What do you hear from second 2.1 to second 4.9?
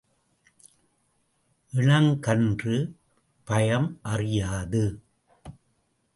கன்று பயம் அறியாது.